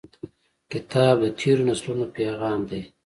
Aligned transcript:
کتاب 0.71 1.15
د 1.23 1.27
تیرو 1.39 1.63
نسلونو 1.69 2.05
پیغام 2.15 2.59
دی. 2.69 2.81